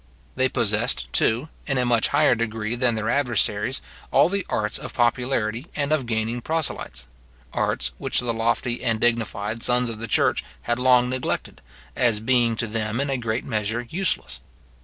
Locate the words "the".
4.29-4.47, 8.19-8.33, 9.99-10.07